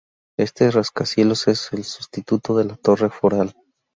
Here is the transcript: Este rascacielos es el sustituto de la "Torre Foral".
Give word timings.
Este 0.39 0.71
rascacielos 0.71 1.47
es 1.47 1.71
el 1.73 1.83
sustituto 1.83 2.57
de 2.57 2.65
la 2.65 2.75
"Torre 2.75 3.11
Foral". 3.11 3.53